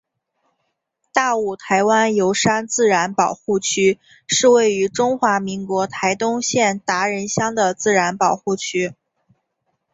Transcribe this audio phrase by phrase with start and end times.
[1.13, 8.95] 大武台湾油杉自然保护区是位于中华民国台东县达仁乡的自然保护区。